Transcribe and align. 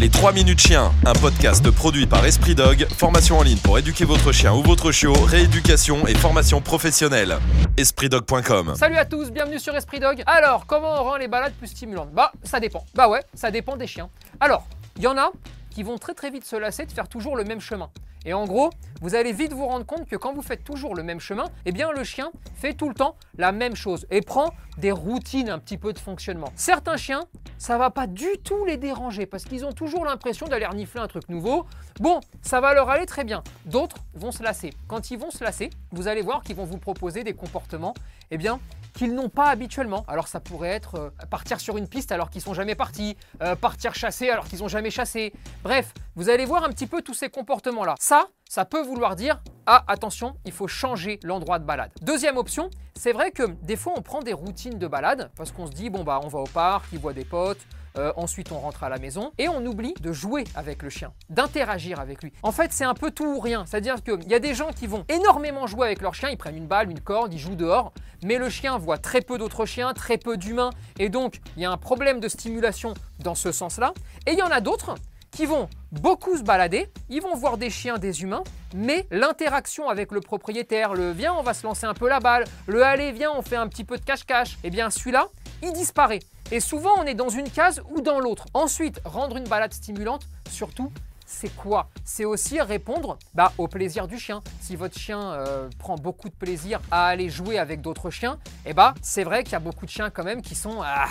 Les 0.00 0.08
3 0.08 0.30
minutes 0.30 0.60
chiens, 0.60 0.92
un 1.04 1.12
podcast 1.12 1.68
produit 1.72 2.06
par 2.06 2.24
Esprit 2.24 2.54
Dog, 2.54 2.86
formation 2.96 3.36
en 3.36 3.42
ligne 3.42 3.58
pour 3.58 3.80
éduquer 3.80 4.04
votre 4.04 4.30
chien 4.30 4.54
ou 4.54 4.62
votre 4.62 4.92
chiot, 4.92 5.12
rééducation 5.12 6.06
et 6.06 6.14
formation 6.14 6.60
professionnelle. 6.60 7.36
EspritDog.com 7.76 8.76
Salut 8.76 8.96
à 8.96 9.04
tous, 9.04 9.32
bienvenue 9.32 9.58
sur 9.58 9.74
Esprit 9.74 9.98
Dog. 9.98 10.22
Alors, 10.26 10.66
comment 10.66 11.00
on 11.00 11.02
rend 11.02 11.16
les 11.16 11.26
balades 11.26 11.52
plus 11.54 11.66
stimulantes? 11.66 12.12
Bah, 12.12 12.30
ça 12.44 12.60
dépend. 12.60 12.84
Bah 12.94 13.08
ouais, 13.08 13.24
ça 13.34 13.50
dépend 13.50 13.76
des 13.76 13.88
chiens. 13.88 14.08
Alors, 14.38 14.68
il 14.98 15.02
y 15.02 15.08
en 15.08 15.18
a 15.18 15.32
qui 15.68 15.82
vont 15.82 15.98
très 15.98 16.14
très 16.14 16.30
vite 16.30 16.44
se 16.44 16.54
lasser 16.54 16.86
de 16.86 16.92
faire 16.92 17.08
toujours 17.08 17.36
le 17.36 17.42
même 17.42 17.60
chemin. 17.60 17.90
Et 18.28 18.34
en 18.34 18.44
gros, 18.44 18.68
vous 19.00 19.14
allez 19.14 19.32
vite 19.32 19.54
vous 19.54 19.64
rendre 19.64 19.86
compte 19.86 20.06
que 20.06 20.14
quand 20.14 20.34
vous 20.34 20.42
faites 20.42 20.62
toujours 20.62 20.94
le 20.94 21.02
même 21.02 21.18
chemin, 21.18 21.46
eh 21.64 21.72
bien 21.72 21.90
le 21.92 22.04
chien 22.04 22.30
fait 22.56 22.74
tout 22.74 22.90
le 22.90 22.94
temps 22.94 23.16
la 23.38 23.52
même 23.52 23.74
chose 23.74 24.06
et 24.10 24.20
prend 24.20 24.52
des 24.76 24.92
routines 24.92 25.48
un 25.48 25.58
petit 25.58 25.78
peu 25.78 25.94
de 25.94 25.98
fonctionnement. 25.98 26.52
Certains 26.54 26.98
chiens, 26.98 27.24
ça 27.56 27.78
va 27.78 27.88
pas 27.88 28.06
du 28.06 28.28
tout 28.44 28.66
les 28.66 28.76
déranger 28.76 29.24
parce 29.24 29.44
qu'ils 29.44 29.64
ont 29.64 29.72
toujours 29.72 30.04
l'impression 30.04 30.46
d'aller 30.46 30.66
renifler 30.66 31.00
un 31.00 31.08
truc 31.08 31.26
nouveau. 31.30 31.64
Bon, 32.00 32.20
ça 32.42 32.60
va 32.60 32.74
leur 32.74 32.90
aller 32.90 33.06
très 33.06 33.24
bien. 33.24 33.42
D'autres 33.64 33.96
vont 34.12 34.30
se 34.30 34.42
lasser. 34.42 34.74
Quand 34.88 35.10
ils 35.10 35.18
vont 35.18 35.30
se 35.30 35.42
lasser, 35.42 35.70
vous 35.92 36.06
allez 36.06 36.20
voir 36.20 36.42
qu'ils 36.42 36.56
vont 36.56 36.66
vous 36.66 36.76
proposer 36.76 37.24
des 37.24 37.32
comportements, 37.32 37.94
eh 38.30 38.36
bien, 38.36 38.60
qu'ils 38.92 39.14
n'ont 39.14 39.28
pas 39.28 39.46
habituellement. 39.46 40.04
Alors 40.08 40.28
ça 40.28 40.40
pourrait 40.40 40.70
être 40.70 40.96
euh, 40.96 41.10
partir 41.30 41.60
sur 41.60 41.78
une 41.78 41.88
piste 41.88 42.10
alors 42.10 42.30
qu'ils 42.30 42.42
sont 42.42 42.54
jamais 42.54 42.74
partis, 42.74 43.16
euh, 43.42 43.54
partir 43.54 43.94
chasser 43.94 44.28
alors 44.28 44.46
qu'ils 44.46 44.58
n'ont 44.58 44.68
jamais 44.68 44.90
chassé. 44.90 45.32
Bref, 45.62 45.94
vous 46.18 46.30
allez 46.30 46.46
voir 46.46 46.64
un 46.64 46.70
petit 46.70 46.88
peu 46.88 47.00
tous 47.00 47.14
ces 47.14 47.28
comportements-là. 47.28 47.94
Ça, 48.00 48.26
ça 48.48 48.64
peut 48.64 48.82
vouloir 48.82 49.14
dire 49.14 49.40
ah 49.66 49.84
attention, 49.86 50.34
il 50.44 50.50
faut 50.50 50.66
changer 50.66 51.20
l'endroit 51.22 51.60
de 51.60 51.64
balade. 51.64 51.92
Deuxième 52.02 52.38
option, 52.38 52.70
c'est 52.96 53.12
vrai 53.12 53.30
que 53.30 53.44
des 53.62 53.76
fois 53.76 53.92
on 53.96 54.02
prend 54.02 54.20
des 54.20 54.32
routines 54.32 54.80
de 54.80 54.88
balade 54.88 55.30
parce 55.36 55.52
qu'on 55.52 55.68
se 55.68 55.70
dit 55.70 55.90
bon 55.90 56.02
bah 56.02 56.18
on 56.24 56.26
va 56.26 56.40
au 56.40 56.46
parc, 56.46 56.86
il 56.92 56.98
voit 56.98 57.12
des 57.12 57.24
potes, 57.24 57.60
euh, 57.98 58.12
ensuite 58.16 58.50
on 58.50 58.58
rentre 58.58 58.82
à 58.82 58.88
la 58.88 58.98
maison 58.98 59.30
et 59.38 59.48
on 59.48 59.64
oublie 59.64 59.94
de 60.00 60.12
jouer 60.12 60.42
avec 60.56 60.82
le 60.82 60.90
chien, 60.90 61.12
d'interagir 61.30 62.00
avec 62.00 62.20
lui. 62.24 62.32
En 62.42 62.50
fait 62.50 62.72
c'est 62.72 62.82
un 62.82 62.94
peu 62.94 63.12
tout 63.12 63.36
ou 63.36 63.38
rien, 63.38 63.64
c'est-à-dire 63.64 64.02
qu'il 64.02 64.26
y 64.26 64.34
a 64.34 64.40
des 64.40 64.54
gens 64.54 64.72
qui 64.72 64.88
vont 64.88 65.04
énormément 65.08 65.68
jouer 65.68 65.86
avec 65.86 66.02
leur 66.02 66.14
chien, 66.14 66.30
ils 66.30 66.36
prennent 66.36 66.56
une 66.56 66.66
balle, 66.66 66.90
une 66.90 67.00
corde, 67.00 67.32
ils 67.32 67.38
jouent 67.38 67.54
dehors, 67.54 67.92
mais 68.24 68.38
le 68.38 68.48
chien 68.48 68.76
voit 68.76 68.98
très 68.98 69.20
peu 69.20 69.38
d'autres 69.38 69.66
chiens, 69.66 69.92
très 69.92 70.18
peu 70.18 70.36
d'humains 70.36 70.70
et 70.98 71.10
donc 71.10 71.40
il 71.56 71.62
y 71.62 71.64
a 71.64 71.70
un 71.70 71.76
problème 71.76 72.18
de 72.18 72.26
stimulation 72.26 72.94
dans 73.20 73.36
ce 73.36 73.52
sens-là. 73.52 73.92
Et 74.26 74.32
il 74.32 74.38
y 74.38 74.42
en 74.42 74.50
a 74.50 74.60
d'autres 74.60 74.96
qui 75.30 75.46
vont 75.46 75.68
beaucoup 75.92 76.36
se 76.36 76.42
balader, 76.42 76.90
ils 77.08 77.22
vont 77.22 77.34
voir 77.34 77.58
des 77.58 77.70
chiens, 77.70 77.98
des 77.98 78.22
humains, 78.22 78.44
mais 78.74 79.06
l'interaction 79.10 79.88
avec 79.88 80.12
le 80.12 80.20
propriétaire, 80.20 80.94
le 80.94 81.12
viens, 81.12 81.34
on 81.34 81.42
va 81.42 81.54
se 81.54 81.66
lancer 81.66 81.86
un 81.86 81.94
peu 81.94 82.08
la 82.08 82.20
balle, 82.20 82.44
le 82.66 82.82
allez, 82.82 83.12
viens, 83.12 83.32
on 83.32 83.42
fait 83.42 83.56
un 83.56 83.68
petit 83.68 83.84
peu 83.84 83.98
de 83.98 84.04
cache-cache, 84.04 84.58
eh 84.64 84.70
bien 84.70 84.90
celui-là, 84.90 85.28
il 85.62 85.72
disparaît. 85.72 86.20
Et 86.50 86.60
souvent, 86.60 86.92
on 86.98 87.04
est 87.04 87.14
dans 87.14 87.28
une 87.28 87.50
case 87.50 87.82
ou 87.90 88.00
dans 88.00 88.20
l'autre. 88.20 88.46
Ensuite, 88.54 89.00
rendre 89.04 89.36
une 89.36 89.48
balade 89.48 89.74
stimulante, 89.74 90.26
surtout, 90.50 90.90
c'est 91.26 91.54
quoi? 91.54 91.90
C'est 92.04 92.24
aussi 92.24 92.58
répondre 92.58 93.18
bah, 93.34 93.52
au 93.58 93.68
plaisir 93.68 94.08
du 94.08 94.18
chien. 94.18 94.40
Si 94.62 94.76
votre 94.76 94.98
chien 94.98 95.20
euh, 95.20 95.68
prend 95.78 95.96
beaucoup 95.96 96.30
de 96.30 96.34
plaisir 96.34 96.80
à 96.90 97.06
aller 97.06 97.28
jouer 97.28 97.58
avec 97.58 97.82
d'autres 97.82 98.08
chiens, 98.08 98.38
eh 98.64 98.72
bah, 98.72 98.94
c'est 99.02 99.24
vrai 99.24 99.44
qu'il 99.44 99.52
y 99.52 99.56
a 99.56 99.60
beaucoup 99.60 99.84
de 99.84 99.90
chiens 99.90 100.08
quand 100.08 100.24
même 100.24 100.40
qui 100.40 100.54
sont 100.54 100.80
ah, 100.82 101.06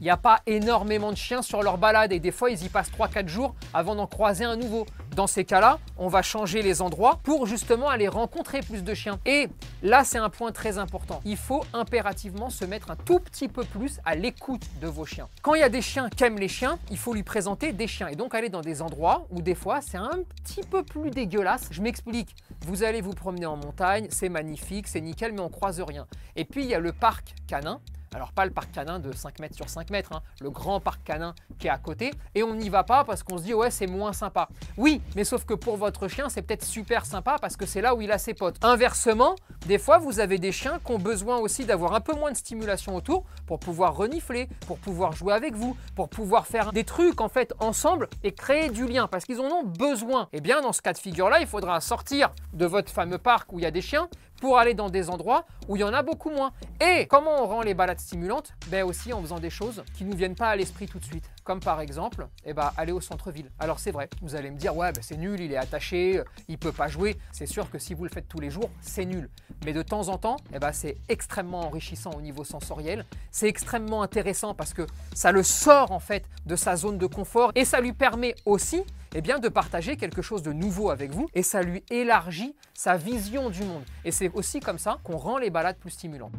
il 0.00 0.04
n'y 0.04 0.10
a 0.10 0.16
pas 0.16 0.40
énormément 0.46 1.12
de 1.12 1.16
chiens 1.16 1.42
sur 1.42 1.62
leur 1.62 1.78
balade 1.78 2.12
et 2.12 2.18
des 2.18 2.32
fois 2.32 2.50
ils 2.50 2.62
y 2.64 2.68
passent 2.68 2.90
3-4 2.90 3.28
jours 3.28 3.54
avant 3.72 3.94
d'en 3.94 4.06
croiser 4.06 4.44
un 4.44 4.56
nouveau. 4.56 4.86
Dans 5.14 5.26
ces 5.28 5.44
cas-là, 5.44 5.78
on 5.96 6.08
va 6.08 6.22
changer 6.22 6.60
les 6.62 6.82
endroits 6.82 7.20
pour 7.22 7.46
justement 7.46 7.88
aller 7.88 8.08
rencontrer 8.08 8.60
plus 8.60 8.82
de 8.82 8.94
chiens. 8.94 9.20
Et 9.24 9.48
là, 9.82 10.02
c'est 10.02 10.18
un 10.18 10.28
point 10.28 10.50
très 10.50 10.76
important. 10.78 11.20
Il 11.24 11.36
faut 11.36 11.64
impérativement 11.72 12.50
se 12.50 12.64
mettre 12.64 12.90
un 12.90 12.96
tout 12.96 13.20
petit 13.20 13.46
peu 13.46 13.62
plus 13.64 14.00
à 14.04 14.16
l'écoute 14.16 14.62
de 14.80 14.88
vos 14.88 15.04
chiens. 15.04 15.28
Quand 15.42 15.54
il 15.54 15.60
y 15.60 15.64
a 15.64 15.68
des 15.68 15.82
chiens 15.82 16.08
qui 16.10 16.24
aiment 16.24 16.38
les 16.38 16.48
chiens, 16.48 16.78
il 16.90 16.98
faut 16.98 17.14
lui 17.14 17.22
présenter 17.22 17.72
des 17.72 17.86
chiens 17.86 18.08
et 18.08 18.16
donc 18.16 18.34
aller 18.34 18.48
dans 18.48 18.60
des 18.60 18.82
endroits 18.82 19.26
où 19.30 19.40
des 19.40 19.54
fois 19.54 19.80
c'est 19.80 19.98
un 19.98 20.18
petit 20.42 20.62
peu 20.68 20.82
plus 20.82 21.10
dégueulasse. 21.10 21.68
Je 21.70 21.80
m'explique. 21.80 22.34
Vous 22.66 22.82
allez 22.82 23.00
vous 23.00 23.14
promener 23.14 23.46
en 23.46 23.56
montagne, 23.56 24.08
c'est 24.10 24.28
magnifique, 24.28 24.88
c'est 24.88 25.00
nickel, 25.00 25.32
mais 25.32 25.40
on 25.40 25.48
croise 25.48 25.80
rien. 25.80 26.06
Et 26.34 26.44
puis 26.44 26.64
il 26.64 26.70
y 26.70 26.74
a 26.74 26.80
le 26.80 26.92
parc 26.92 27.34
canin 27.46 27.80
alors 28.14 28.32
pas 28.32 28.44
le 28.44 28.52
parc 28.52 28.70
canin 28.70 29.00
de 29.00 29.12
5 29.12 29.40
mètres 29.40 29.56
sur 29.56 29.68
5 29.68 29.90
mètres, 29.90 30.12
hein, 30.14 30.22
le 30.40 30.50
grand 30.50 30.80
parc 30.80 31.02
canin 31.04 31.34
qui 31.58 31.66
est 31.66 31.70
à 31.70 31.78
côté. 31.78 32.12
Et 32.34 32.42
on 32.42 32.54
n'y 32.54 32.68
va 32.68 32.84
pas 32.84 33.04
parce 33.04 33.22
qu'on 33.22 33.38
se 33.38 33.42
dit 33.42 33.54
ouais 33.54 33.70
c'est 33.70 33.86
moins 33.86 34.12
sympa. 34.12 34.48
Oui, 34.76 35.02
mais 35.16 35.24
sauf 35.24 35.44
que 35.44 35.54
pour 35.54 35.76
votre 35.76 36.08
chien 36.08 36.28
c'est 36.28 36.42
peut-être 36.42 36.64
super 36.64 37.06
sympa 37.06 37.36
parce 37.40 37.56
que 37.56 37.66
c'est 37.66 37.80
là 37.80 37.94
où 37.94 38.00
il 38.00 38.12
a 38.12 38.18
ses 38.18 38.34
potes. 38.34 38.56
Inversement, 38.62 39.34
des 39.66 39.78
fois 39.78 39.98
vous 39.98 40.20
avez 40.20 40.38
des 40.38 40.52
chiens 40.52 40.78
qui 40.84 40.92
ont 40.92 40.98
besoin 40.98 41.38
aussi 41.38 41.64
d'avoir 41.64 41.94
un 41.94 42.00
peu 42.00 42.14
moins 42.14 42.30
de 42.30 42.36
stimulation 42.36 42.94
autour 42.94 43.24
pour 43.46 43.58
pouvoir 43.58 43.96
renifler, 43.96 44.48
pour 44.66 44.78
pouvoir 44.78 45.12
jouer 45.12 45.34
avec 45.34 45.54
vous, 45.54 45.76
pour 45.96 46.08
pouvoir 46.08 46.46
faire 46.46 46.72
des 46.72 46.84
trucs 46.84 47.20
en 47.20 47.28
fait 47.28 47.52
ensemble 47.58 48.08
et 48.22 48.32
créer 48.32 48.70
du 48.70 48.86
lien 48.86 49.08
parce 49.08 49.24
qu'ils 49.24 49.40
en 49.40 49.46
ont 49.46 49.64
besoin. 49.64 50.28
Et 50.32 50.38
eh 50.38 50.40
bien 50.40 50.60
dans 50.60 50.72
ce 50.72 50.82
cas 50.82 50.92
de 50.92 50.98
figure 50.98 51.28
là, 51.28 51.40
il 51.40 51.46
faudra 51.46 51.80
sortir 51.80 52.30
de 52.52 52.66
votre 52.66 52.92
fameux 52.92 53.18
parc 53.18 53.52
où 53.52 53.58
il 53.58 53.62
y 53.62 53.66
a 53.66 53.72
des 53.72 53.82
chiens 53.82 54.08
pour 54.40 54.58
aller 54.58 54.74
dans 54.74 54.90
des 54.90 55.10
endroits 55.10 55.46
où 55.68 55.76
il 55.76 55.80
y 55.80 55.84
en 55.84 55.92
a 55.92 56.02
beaucoup 56.02 56.30
moins. 56.30 56.52
Et 56.80 57.06
comment 57.06 57.42
on 57.42 57.46
rend 57.46 57.62
les 57.62 57.74
balades 57.74 58.00
stimulantes? 58.00 58.52
Ben 58.68 58.84
aussi 58.84 59.12
en 59.12 59.20
faisant 59.20 59.38
des 59.38 59.50
choses 59.50 59.82
qui 59.94 60.04
ne 60.04 60.10
nous 60.10 60.16
viennent 60.16 60.34
pas 60.34 60.48
à 60.48 60.56
l'esprit 60.56 60.86
tout 60.86 60.98
de 60.98 61.04
suite. 61.04 61.24
Comme 61.44 61.60
par 61.60 61.80
exemple, 61.80 62.26
eh 62.44 62.54
ben, 62.54 62.72
aller 62.76 62.92
au 62.92 63.00
centre-ville. 63.00 63.50
Alors 63.58 63.78
c'est 63.78 63.90
vrai, 63.90 64.08
vous 64.22 64.34
allez 64.34 64.50
me 64.50 64.56
dire, 64.56 64.74
ouais, 64.76 64.92
ben, 64.92 65.02
c'est 65.02 65.16
nul, 65.16 65.40
il 65.40 65.52
est 65.52 65.56
attaché, 65.56 66.22
il 66.48 66.58
peut 66.58 66.72
pas 66.72 66.88
jouer. 66.88 67.16
C'est 67.32 67.46
sûr 67.46 67.70
que 67.70 67.78
si 67.78 67.94
vous 67.94 68.04
le 68.04 68.10
faites 68.10 68.28
tous 68.28 68.40
les 68.40 68.50
jours, 68.50 68.70
c'est 68.80 69.04
nul. 69.04 69.28
Mais 69.64 69.72
de 69.72 69.82
temps 69.82 70.08
en 70.08 70.18
temps, 70.18 70.36
eh 70.54 70.58
ben, 70.58 70.72
c'est 70.72 70.96
extrêmement 71.08 71.60
enrichissant 71.60 72.12
au 72.16 72.20
niveau 72.20 72.44
sensoriel. 72.44 73.04
C'est 73.30 73.48
extrêmement 73.48 74.02
intéressant 74.02 74.54
parce 74.54 74.72
que 74.72 74.86
ça 75.14 75.32
le 75.32 75.42
sort 75.42 75.92
en 75.92 76.00
fait 76.00 76.24
de 76.46 76.56
sa 76.56 76.76
zone 76.76 76.98
de 76.98 77.06
confort 77.06 77.52
et 77.54 77.64
ça 77.64 77.80
lui 77.80 77.92
permet 77.92 78.34
aussi 78.46 78.84
eh 79.14 79.20
bien, 79.20 79.38
de 79.38 79.48
partager 79.48 79.96
quelque 79.96 80.22
chose 80.22 80.42
de 80.42 80.52
nouveau 80.52 80.90
avec 80.90 81.12
vous 81.12 81.28
et 81.34 81.42
ça 81.42 81.62
lui 81.62 81.82
élargit 81.90 82.54
sa 82.74 82.96
vision 82.96 83.50
du 83.50 83.62
monde. 83.62 83.82
Et 84.04 84.10
c'est 84.10 84.30
aussi 84.34 84.60
comme 84.60 84.78
ça 84.78 84.98
qu'on 85.04 85.16
rend 85.16 85.38
les 85.38 85.50
balades 85.50 85.78
plus 85.78 85.90
stimulantes. 85.90 86.32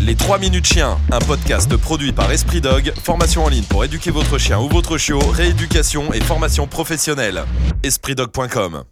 Les 0.00 0.16
3 0.16 0.38
minutes 0.38 0.66
chiens, 0.66 0.98
un 1.12 1.20
podcast 1.20 1.74
produit 1.76 2.12
par 2.12 2.30
Esprit 2.30 2.60
Dog, 2.60 2.92
formation 3.02 3.44
en 3.44 3.48
ligne 3.48 3.64
pour 3.64 3.84
éduquer 3.84 4.10
votre 4.10 4.38
chien 4.38 4.60
ou 4.60 4.68
votre 4.68 4.98
chiot, 4.98 5.20
rééducation 5.20 6.12
et 6.12 6.20
formation 6.20 6.66
professionnelle. 6.66 7.44
EspritDog.com 7.82 8.82